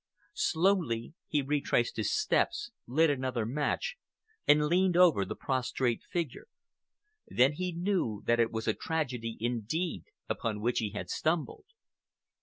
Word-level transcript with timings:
Slowly 0.41 1.13
he 1.27 1.43
retraced 1.43 1.97
his 1.97 2.11
steps, 2.11 2.71
lit 2.87 3.11
another 3.11 3.45
match, 3.45 3.97
and 4.47 4.65
leaned 4.65 4.97
over 4.97 5.23
the 5.23 5.35
prostrate 5.35 6.01
figure. 6.09 6.47
Then 7.27 7.51
he 7.53 7.71
knew 7.71 8.23
that 8.25 8.39
it 8.39 8.49
was 8.51 8.67
a 8.67 8.73
tragedy 8.73 9.37
indeed 9.39 10.05
upon 10.27 10.59
which 10.59 10.79
he 10.79 10.89
had 10.89 11.11
stumbled. 11.11 11.65